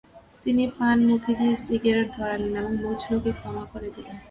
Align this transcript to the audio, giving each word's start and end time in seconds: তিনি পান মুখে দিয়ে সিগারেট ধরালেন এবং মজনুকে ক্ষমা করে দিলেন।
তিনি 0.43 0.63
পান 0.77 0.97
মুখে 1.09 1.33
দিয়ে 1.39 1.55
সিগারেট 1.65 2.07
ধরালেন 2.17 2.53
এবং 2.61 2.73
মজনুকে 2.83 3.31
ক্ষমা 3.39 3.63
করে 3.71 3.89
দিলেন। 3.95 4.17